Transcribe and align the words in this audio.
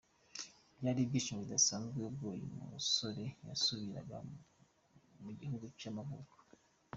Byari 0.77 0.99
ibyishimo 1.01 1.39
bidasanzwe 1.43 1.97
ubwo 2.09 2.25
uyu 2.35 2.47
musore 2.71 3.25
yasubiraga 3.47 4.15
mugihugu 5.23 5.65
cy’amavuko. 5.79 6.35